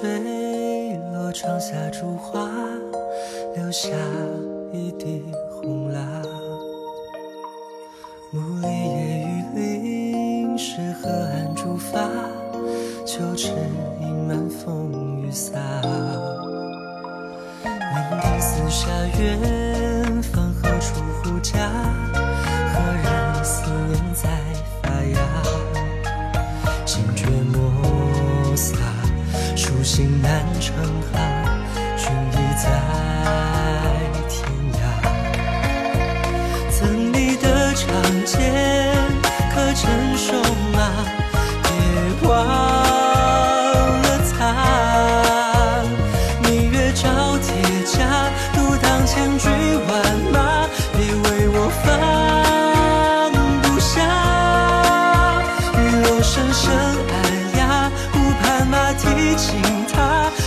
[0.00, 2.48] 吹落窗下烛花
[3.56, 3.88] 留下
[4.72, 6.22] 一地红蜡。
[8.30, 12.08] 暮里夜雨淋湿河岸竹筏
[13.04, 13.48] 秋池
[14.00, 15.58] 盈满风雨洒。
[17.64, 18.88] 伶仃四夏
[19.18, 19.67] 月
[29.98, 30.30] 心难
[30.60, 30.76] 成
[31.12, 31.18] 行，
[31.96, 32.70] 君已在
[34.28, 34.38] 天
[34.78, 34.80] 涯。
[36.70, 36.78] 赠
[37.12, 37.84] 你的长
[38.24, 38.38] 剑，
[39.52, 40.30] 可称手
[40.72, 40.78] 马？
[41.64, 41.68] 别
[42.28, 42.30] 忘
[44.02, 44.06] 了
[44.38, 44.38] 他。
[46.44, 47.50] 明月照铁
[47.84, 47.98] 甲，
[48.54, 49.50] 独当千军
[49.88, 49.90] 万
[50.32, 50.38] 马。
[50.92, 51.86] 别为我放
[53.62, 53.90] 不下。
[55.76, 56.72] 雨楼声声，
[57.10, 57.14] 暗
[57.58, 59.87] 哑，湖畔马蹄轻。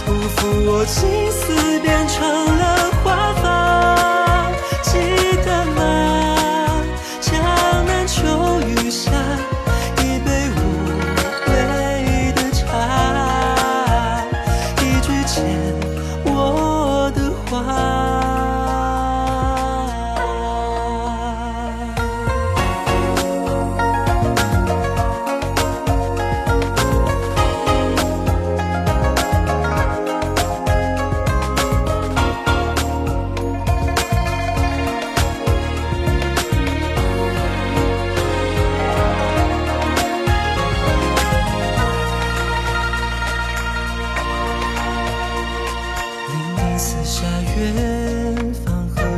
[0.05, 2.19] 不负我青丝变成
[2.57, 4.97] 了花发，记
[5.45, 5.79] 得吗？
[7.19, 7.31] 江
[7.85, 9.11] 南秋雨下，
[9.99, 10.59] 一杯无
[11.47, 11.51] 味
[12.33, 12.65] 的茶，
[14.77, 15.43] 一句欠
[16.25, 18.00] 我的话。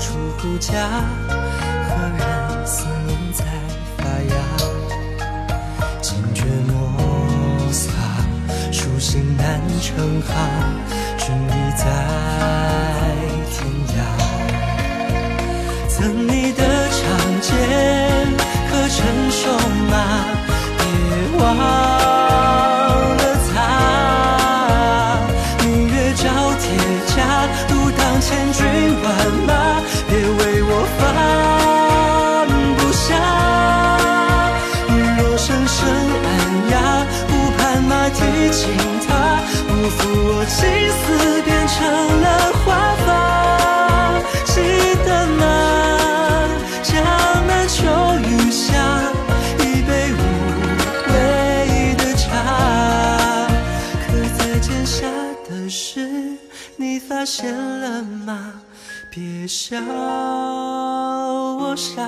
[0.03, 0.74] 处护家？
[1.88, 2.22] 何人
[2.68, 3.46] 思念在
[3.97, 4.36] 发芽？
[6.02, 7.88] 惊觉莫擦，
[8.69, 10.30] 书信难成行，
[11.18, 11.86] 君已在
[13.50, 13.56] 天
[13.96, 13.97] 涯。
[15.88, 17.02] 赠你的长
[17.40, 17.50] 剑，
[18.70, 19.00] 可承
[19.31, 19.41] 受
[19.90, 19.94] 吗？
[20.78, 20.81] 别
[21.40, 21.44] 忘
[39.90, 40.62] 负我青
[40.92, 41.82] 丝变成
[42.22, 42.28] 了
[42.64, 43.08] 花发。
[44.46, 44.56] 记
[45.06, 45.42] 得吗？
[46.84, 46.92] 江
[47.48, 47.82] 南秋
[48.22, 48.72] 雨下，
[49.60, 50.16] 一杯无
[51.12, 51.14] 味
[51.96, 52.24] 的茶。
[54.06, 55.06] 刻在剑下
[55.50, 56.38] 的诗，
[56.78, 58.62] 你发现了吗？
[59.10, 59.78] 别笑
[61.60, 62.02] 我傻，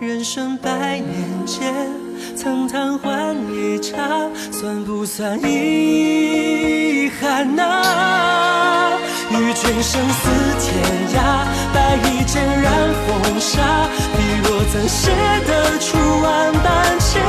[0.00, 1.74] 人生百年间，
[2.36, 3.96] 曾贪欢一刹，
[4.52, 8.92] 算不算遗憾呐、
[9.30, 10.70] 与君生死天
[11.16, 11.44] 涯，
[11.74, 12.72] 白衣剑染
[13.08, 15.10] 风沙，你若怎写
[15.48, 17.20] 得出万般牵